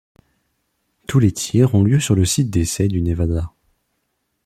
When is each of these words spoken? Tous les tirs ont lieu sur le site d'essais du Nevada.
Tous 1.07 1.19
les 1.19 1.31
tirs 1.31 1.75
ont 1.75 1.83
lieu 1.83 1.99
sur 1.99 2.15
le 2.15 2.25
site 2.25 2.49
d'essais 2.49 2.87
du 2.87 3.03
Nevada. 3.03 3.51